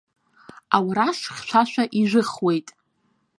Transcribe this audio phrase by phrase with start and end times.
[0.75, 2.67] Ауараш хьшәашәа ижәыхуеит.